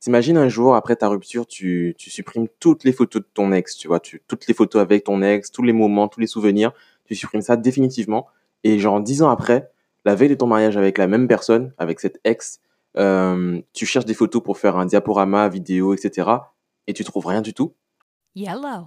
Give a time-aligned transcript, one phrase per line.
[0.00, 3.76] T'imagines un jour, après ta rupture, tu, tu supprimes toutes les photos de ton ex,
[3.76, 6.72] tu vois, tu, toutes les photos avec ton ex, tous les moments, tous les souvenirs,
[7.04, 8.28] tu supprimes ça définitivement.
[8.62, 9.70] Et genre, dix ans après,
[10.04, 12.60] la veille de ton mariage avec la même personne, avec cette ex,
[12.96, 16.30] euh, tu cherches des photos pour faire un diaporama, vidéo, etc.
[16.86, 17.74] Et tu trouves rien du tout.
[18.34, 18.86] Yellow.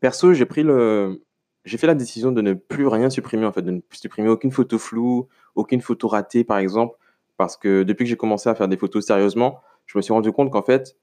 [0.00, 1.22] Perso, j'ai pris le,
[1.66, 4.52] j'ai fait la décision de ne plus rien supprimer, en fait, de ne supprimer aucune
[4.52, 6.96] photo floue, aucune photo ratée, par exemple,
[7.36, 10.32] parce que depuis que j'ai commencé à faire des photos sérieusement, je me suis rendu
[10.32, 10.96] compte qu'en fait,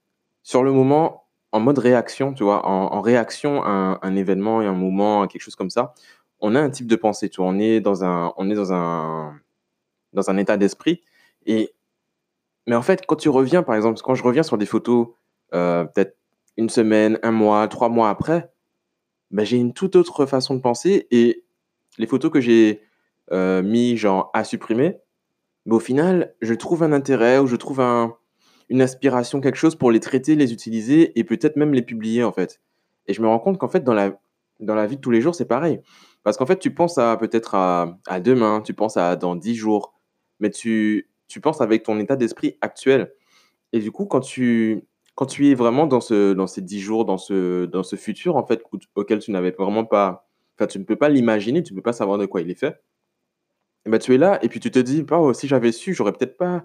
[0.43, 4.73] sur le moment, en mode réaction, tu vois, en, réaction à un, événement et un
[4.73, 5.94] moment, quelque chose comme ça,
[6.40, 8.73] on a un type de pensée, tu vois, on est dans un, on est dans
[8.73, 9.40] un,
[10.13, 11.02] dans un état d'esprit.
[11.45, 11.73] Et,
[12.67, 15.09] mais en fait, quand tu reviens, par exemple, quand je reviens sur des photos,
[15.54, 16.18] euh, peut-être
[16.57, 18.52] une semaine, un mois, trois mois après,
[19.31, 21.43] ben, j'ai une toute autre façon de penser et
[21.98, 22.81] les photos que j'ai
[23.31, 24.98] euh, mis genre à supprimer,
[25.65, 28.18] mais au final, je trouve un intérêt ou je trouve un,
[28.73, 32.32] une aspiration, quelque chose pour les traiter, les utiliser et peut-être même les publier en
[32.32, 32.60] fait.
[33.05, 34.20] Et je me rends compte qu'en fait, dans la,
[34.60, 35.80] dans la vie de tous les jours, c'est pareil.
[36.24, 39.93] Parce qu'en fait, tu penses à peut-être à, demain, tu penses à dans dix jours,
[40.40, 43.13] mais tu, tu penses avec ton état d'esprit actuel.
[43.74, 47.05] Et du coup, quand tu, quand tu es vraiment dans, ce, dans ces dix jours,
[47.05, 48.63] dans ce, dans ce futur en fait,
[48.96, 50.27] auquel tu n'avais vraiment pas.
[50.58, 52.60] Enfin, tu ne peux pas l'imaginer, tu ne peux pas savoir de quoi il est
[52.60, 52.82] fait.
[53.85, 56.13] Et ben, tu es là et puis tu te dis, oh, si j'avais su, j'aurais
[56.13, 56.63] peut-être pas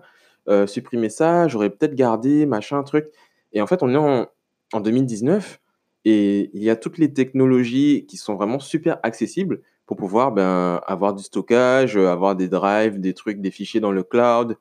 [0.49, 3.07] euh, supprimé ça, j'aurais peut-être gardé, machin, truc.
[3.53, 4.27] Et en fait, on est en,
[4.73, 5.61] en 2019
[6.05, 10.81] et il y a toutes les technologies qui sont vraiment super accessibles pour pouvoir ben,
[10.87, 14.57] avoir du stockage, avoir des drives, des trucs, des fichiers dans le cloud,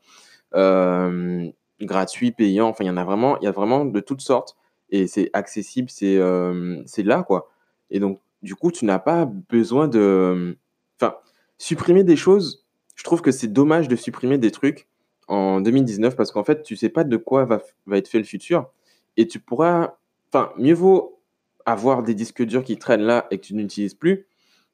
[0.56, 1.50] euh,
[1.82, 2.70] gratuits, payants.
[2.70, 4.56] Enfin, il y en a vraiment, il y a vraiment de toutes sortes
[4.90, 7.50] et c'est accessible, c'est euh, c'est là quoi.
[7.90, 10.58] Et donc, du coup, tu n'as pas besoin de,
[11.00, 11.16] enfin,
[11.58, 12.66] supprimer des choses,
[12.96, 14.88] je trouve que c'est dommage de supprimer des trucs
[15.28, 18.24] en 2019 parce qu'en fait, tu sais pas de quoi va, va être fait le
[18.24, 18.70] futur
[19.18, 19.96] et tu pourras,
[20.32, 21.20] enfin, mieux vaut
[21.66, 24.28] avoir des disques durs qui traînent là et que tu n'utilises plus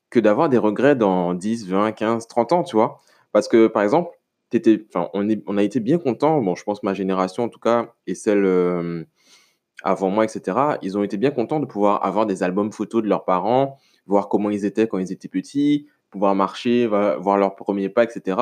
[0.10, 3.00] que d'avoir des regrets dans 10, 20, 15, 30 ans, tu vois.
[3.32, 4.12] Parce que, par exemple,
[5.14, 8.46] on, a été bien contents, bon, je pense ma génération en tout cas, et celle
[8.46, 9.04] euh,
[9.84, 13.08] avant moi, etc., ils ont été bien contents de pouvoir avoir des albums photos de
[13.08, 17.90] leurs parents, voir comment ils étaient quand ils étaient petits, pouvoir marcher, voir leurs premiers
[17.90, 18.38] pas, etc.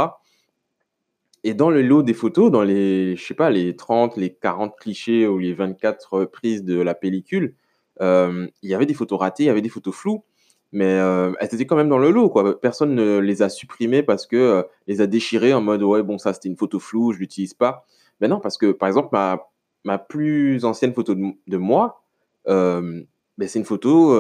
[1.44, 4.76] Et dans le lot des photos, dans les, je sais pas, les 30, les 40
[4.78, 7.56] clichés ou les 24 prises de la pellicule,
[8.02, 10.24] euh, il y avait des photos ratées, il y avait des photos floues,
[10.72, 12.60] mais euh, elles étaient quand même dans le lot, quoi.
[12.60, 16.18] Personne ne les a supprimées parce que euh, les a déchirées en mode ouais, bon,
[16.18, 17.86] ça c'était une photo floue, je l'utilise pas.
[18.20, 19.48] Mais non, parce que par exemple, ma,
[19.84, 22.04] ma plus ancienne photo de, moi,
[22.46, 24.14] ben, c'est une photo,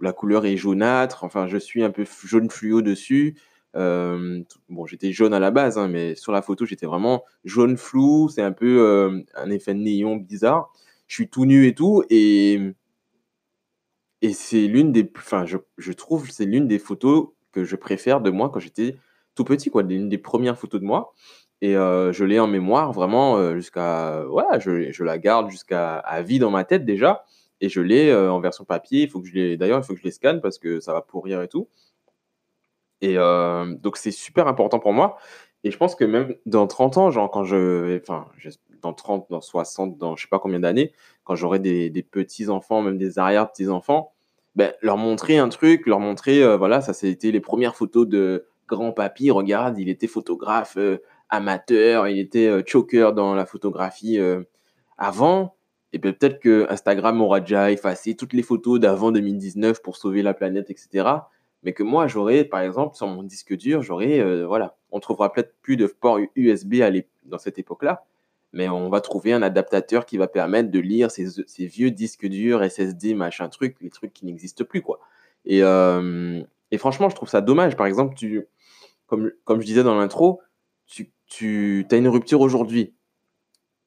[0.00, 3.36] la couleur est jaunâtre, enfin, je suis un peu jaune fluo dessus.
[3.76, 7.76] Euh, bon, j'étais jaune à la base, hein, mais sur la photo, j'étais vraiment jaune
[7.76, 8.28] flou.
[8.28, 10.72] C'est un peu euh, un effet néon bizarre.
[11.06, 12.04] Je suis tout nu et tout.
[12.10, 12.60] Et,
[14.32, 15.10] c'est l'une des.
[15.18, 18.96] Enfin, je, je trouve c'est l'une des photos que je préfère de moi quand j'étais
[19.34, 19.82] tout petit, quoi.
[19.82, 21.12] L'une des premières photos de moi.
[21.60, 24.24] Et je l'ai en mémoire vraiment jusqu'à.
[24.28, 27.24] Voilà, je, la garde jusqu'à à vie dans ma tête déjà
[27.64, 29.08] et je l'ai euh, en version papier.
[29.56, 31.68] D'ailleurs, il faut que je les scanne parce que ça va pourrir et tout.
[33.00, 35.16] Et euh, donc c'est super important pour moi.
[35.64, 38.26] Et je pense que même dans 30 ans, genre quand je, enfin,
[38.82, 40.92] dans 30, dans 60, dans je sais pas combien d'années,
[41.24, 44.12] quand j'aurai des, des petits enfants, même des arrière petits enfants,
[44.56, 48.46] ben, leur montrer un truc, leur montrer, euh, voilà, ça c'était les premières photos de
[48.68, 49.30] grand papy.
[49.30, 50.78] Regarde, il était photographe
[51.30, 54.18] amateur, il était choker dans la photographie
[54.98, 55.56] avant.
[55.94, 60.34] Et peut-être que Instagram aura déjà effacé toutes les photos d'avant 2019 pour sauver la
[60.34, 61.06] planète, etc.
[61.64, 65.32] Mais que moi, j'aurais, par exemple, sur mon disque dur, j'aurais, euh, voilà, on trouvera
[65.32, 66.76] peut-être plus de port USB
[67.24, 68.04] dans cette époque-là,
[68.52, 71.26] mais on va trouver un adaptateur qui va permettre de lire ces,
[71.66, 75.00] vieux disques durs, SSD, machin truc, les trucs qui n'existent plus, quoi.
[75.46, 77.76] Et, euh, et, franchement, je trouve ça dommage.
[77.76, 78.46] Par exemple, tu,
[79.06, 80.40] comme, comme je disais dans l'intro,
[80.86, 82.94] tu, tu as une rupture aujourd'hui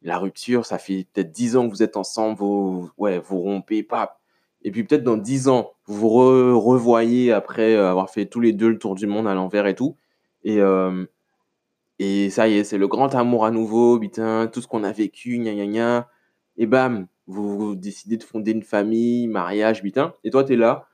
[0.01, 3.83] la rupture, ça fait peut-être 10 ans que vous êtes ensemble, vous, ouais, vous rompez,
[3.83, 4.16] pas.
[4.63, 8.53] Et puis peut-être dans 10 ans, vous vous revoyez après euh, avoir fait tous les
[8.53, 9.95] deux le tour du monde à l'envers et tout.
[10.43, 11.05] Et, euh,
[11.99, 14.91] et ça y est, c'est le grand amour à nouveau, putain, tout ce qu'on a
[14.91, 16.09] vécu, gna gna gna.
[16.57, 20.13] Et bam, vous, décidez de fonder une famille, mariage, putain.
[20.23, 20.87] Et toi, tu es là,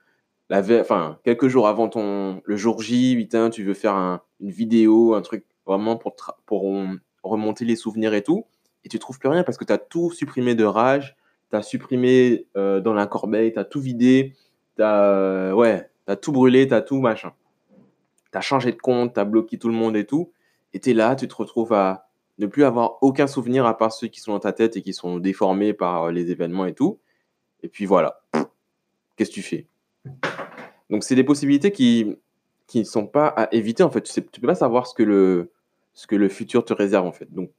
[0.49, 5.13] la enfin, quelques jours avant ton, le jour J, putain, tu veux faire une vidéo,
[5.15, 6.63] un truc vraiment pour, pour
[7.23, 8.45] remonter les souvenirs et tout
[8.83, 11.15] et tu trouves plus rien parce que tu as tout supprimé de rage,
[11.61, 14.33] tu supprimé euh, dans la corbeille, tu as tout vidé,
[14.75, 15.89] tu as, euh, ouais,
[16.21, 17.33] tout brûlé, tu as tout machin.
[18.31, 20.31] Tu as changé de compte, tu as bloqué tout le monde et tout.
[20.73, 22.07] Et tu es là, tu te retrouves à
[22.39, 24.93] ne plus avoir aucun souvenir à part ceux qui sont dans ta tête et qui
[24.93, 26.99] sont déformés par les événements et tout.
[27.61, 28.21] Et puis voilà.
[29.15, 29.67] Qu'est-ce que tu fais?
[30.89, 32.17] Donc, c'est des possibilités qui
[32.65, 34.01] qui ne sont pas à éviter, en fait.
[34.01, 35.51] Tu ne peux pas savoir ce que, le,
[35.93, 37.31] ce que le futur te réserve, en fait.
[37.31, 37.51] Donc,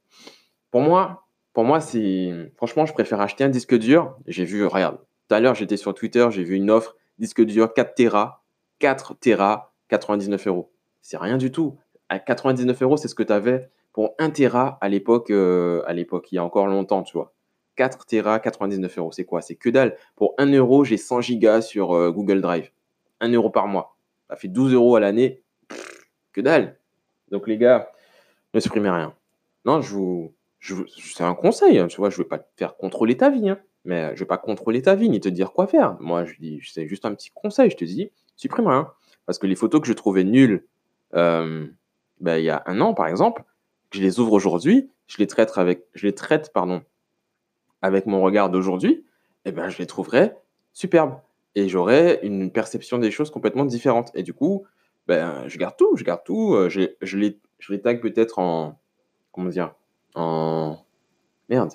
[0.71, 1.24] pour moi,
[1.55, 2.51] pour moi c'est.
[2.57, 4.15] Franchement, je préfère acheter un disque dur.
[4.27, 7.73] J'ai vu, regarde, tout à l'heure, j'étais sur Twitter, j'ai vu une offre disque dur
[7.73, 8.43] 4 Tera,
[8.77, 10.71] 4 Tera, 99 euros.
[11.01, 11.79] C'est rien du tout.
[12.09, 15.93] À 99 euros, c'est ce que tu avais pour 1 Tera à l'époque, euh, à
[15.93, 17.33] l'époque, il y a encore longtemps, tu vois.
[17.77, 19.13] 4 Tera, 99 euros.
[19.13, 19.41] C'est quoi?
[19.41, 19.95] C'est que dalle.
[20.17, 22.71] Pour 1 euro, j'ai 100 gigas sur euh, Google Drive.
[23.21, 23.95] 1 euro par mois.
[24.29, 25.41] Ça fait 12 euros à l'année.
[26.33, 26.77] Que dalle.
[27.31, 27.89] Donc, les gars,
[28.53, 29.15] ne supprimez rien.
[29.63, 30.33] Non, je vous.
[30.97, 31.79] C'est un conseil.
[31.79, 33.49] Hein, tu vois, je ne veux pas te faire contrôler ta vie.
[33.49, 35.97] Hein, mais je ne vais pas contrôler ta vie ni te dire quoi faire.
[35.99, 37.69] Moi, je dis, c'est juste un petit conseil.
[37.69, 38.91] Je te dis, supprime rien.
[39.25, 40.65] Parce que les photos que je trouvais nulles
[41.13, 41.67] euh,
[42.19, 43.43] ben, il y a un an, par exemple,
[43.91, 46.81] je les ouvre aujourd'hui, je les traite avec, je les traite, pardon,
[47.81, 49.05] avec mon regard d'aujourd'hui,
[49.45, 50.33] eh ben, je les trouverai
[50.73, 51.19] superbes.
[51.55, 54.11] Et j'aurai une perception des choses complètement différente.
[54.13, 54.65] Et du coup,
[55.07, 56.53] ben, je garde tout, je garde tout.
[56.53, 56.79] Euh, je,
[57.17, 58.79] les, je les peut-être en.
[59.31, 59.73] Comment dire
[60.15, 60.77] En.
[61.49, 61.73] Merde.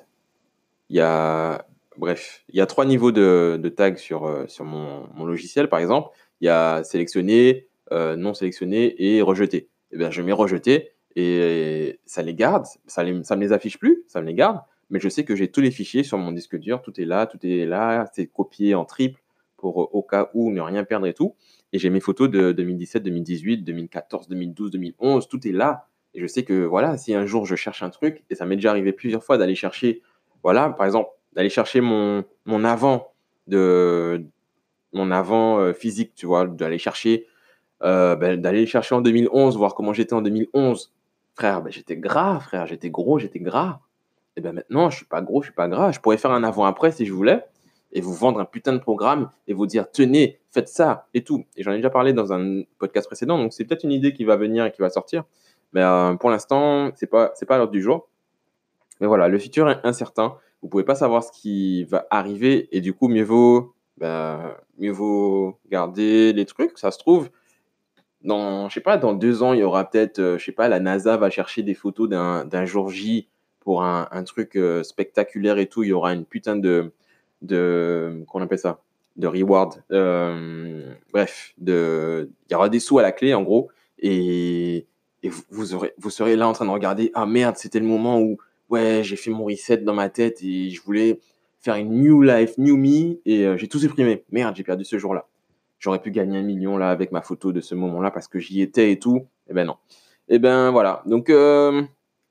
[0.88, 1.66] Il y a.
[1.96, 5.80] Bref, il y a trois niveaux de, de tag sur, euh, sur mon, logiciel, par
[5.80, 6.10] exemple.
[6.40, 9.56] Il y a sélectionné, euh, non sélectionné et rejeté.
[9.58, 12.64] Et eh bien, je mets rejeté et ça les garde.
[12.86, 14.60] Ça ne ça me les affiche plus, ça me les garde
[14.90, 17.26] mais je sais que j'ai tous les fichiers sur mon disque dur, tout est là,
[17.26, 19.22] tout est là, c'est copié en triple
[19.56, 21.36] pour euh, au cas où ne rien perdre et tout.
[21.72, 25.88] Et j'ai mes photos de 2017, 2018, 2014, 2012, 2011, tout est là.
[26.14, 28.56] Et je sais que voilà, si un jour je cherche un truc, et ça m'est
[28.56, 30.02] déjà arrivé plusieurs fois d'aller chercher,
[30.42, 33.12] voilà, par exemple, d'aller chercher mon, mon avant
[33.46, 34.24] de
[34.92, 37.26] mon avant euh, physique, tu vois, d'aller chercher,
[37.82, 40.92] euh, ben, d'aller chercher en 2011, voir comment j'étais en 2011.
[41.34, 43.80] Frère, ben, j'étais gras, frère, j'étais gros, j'étais gras.
[44.36, 45.92] Et bien maintenant, je suis pas gros, je suis pas gras.
[45.92, 47.44] Je pourrais faire un avant-après si je voulais
[47.92, 51.44] et vous vendre un putain de programme et vous dire tenez, faites ça et tout.
[51.56, 54.24] Et j'en ai déjà parlé dans un podcast précédent, donc c'est peut-être une idée qui
[54.24, 55.24] va venir et qui va sortir.
[55.72, 58.08] Mais euh, pour l'instant, c'est pas pas l'ordre du jour.
[59.00, 60.36] Mais voilà, le futur est incertain.
[60.62, 64.92] Vous pouvez pas savoir ce qui va arriver et du coup mieux vaut ben, mieux
[64.92, 66.78] vaut garder les trucs.
[66.78, 67.30] Ça se trouve
[68.22, 70.68] dans je sais pas dans deux ans il y aura peut-être euh, je sais pas
[70.68, 73.30] la NASA va chercher des photos d'un jour J
[73.60, 76.92] pour un, un truc euh, spectaculaire et tout, il y aura une putain de,
[77.42, 78.80] de qu'on appelle ça,
[79.16, 79.82] de reward.
[81.12, 84.86] Bref, de, il y aura des sous à la clé en gros, et,
[85.22, 88.20] et vous, aurez, vous serez là en train de regarder, ah merde, c'était le moment
[88.20, 88.38] où
[88.68, 91.20] ouais, j'ai fait mon reset dans ma tête et je voulais
[91.60, 94.24] faire une new life, new me, et euh, j'ai tout supprimé.
[94.30, 95.26] Merde, j'ai perdu ce jour-là.
[95.78, 98.60] J'aurais pu gagner un million là avec ma photo de ce moment-là parce que j'y
[98.60, 99.26] étais et tout.
[99.48, 99.76] Eh ben non.
[100.28, 101.02] Eh ben voilà.
[101.06, 101.82] Donc euh,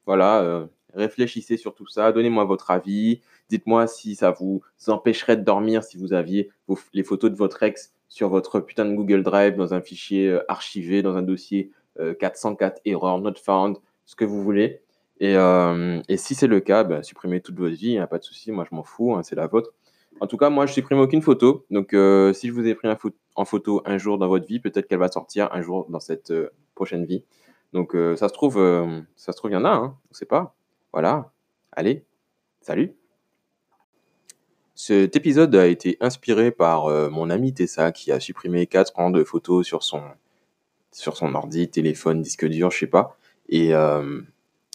[0.06, 5.84] voilà réfléchissez sur tout ça, donnez-moi votre avis, dites-moi si ça vous empêcherait de dormir
[5.84, 6.50] si vous aviez
[6.94, 10.44] les photos de votre ex sur votre putain de Google Drive dans un fichier euh,
[10.48, 11.72] archivé, dans un dossier
[12.20, 14.82] 404 euh, error not found, ce que vous voulez.
[15.20, 18.52] Et, euh, si c'est le cas, bah, supprimez toute votre vie, a pas de souci,
[18.52, 19.72] moi je m'en fous, hein, c'est la vôtre.
[20.22, 21.66] En tout cas, moi je supprime aucune photo.
[21.70, 21.90] Donc
[22.36, 22.90] si je vous ai pris
[23.36, 26.34] en photo un jour dans votre vie, peut-être qu'elle va sortir un jour dans cette
[26.76, 27.24] prochaine vie.
[27.72, 28.56] Donc ça se trouve,
[29.16, 30.56] ça se trouve, il y en a, hein, on ne sait pas.
[30.92, 31.32] Voilà.
[31.72, 32.04] Allez,
[32.62, 33.00] salut.
[34.82, 39.10] Cet épisode a été inspiré par euh, mon ami Tessa qui a supprimé 4 ans
[39.10, 40.02] de photos sur son,
[40.92, 43.18] sur son ordi, téléphone, disque dur, je sais pas.
[43.48, 44.22] Et, euh,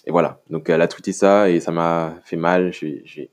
[0.06, 0.40] et voilà.
[0.50, 2.72] Donc elle a tweeté ça et ça m'a fait mal.
[2.72, 3.30] J'ai,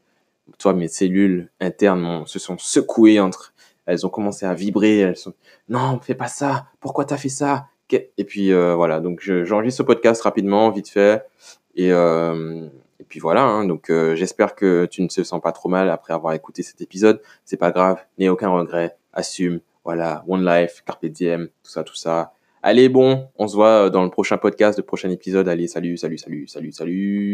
[0.57, 3.53] toi, mes cellules internes se sont secouées entre.
[3.85, 4.99] Elles ont commencé à vibrer.
[4.99, 5.33] Elles sont.
[5.69, 6.67] Non, fais pas ça.
[6.79, 7.67] Pourquoi t'as fait ça?
[7.91, 8.99] Et puis euh, voilà.
[8.99, 11.25] Donc j'enregistre ce podcast rapidement, vite fait.
[11.75, 12.67] Et, euh,
[12.99, 16.13] et puis voilà, hein, donc j'espère que tu ne te sens pas trop mal après
[16.13, 17.21] avoir écouté cet épisode.
[17.45, 21.95] C'est pas grave, n'aie aucun regret, assume, voilà, one life, carpe diem, tout ça, tout
[21.95, 22.33] ça.
[22.63, 25.47] Allez, bon, on se voit dans le prochain podcast, le prochain épisode.
[25.47, 27.29] Allez, salut, salut, salut, salut, salut.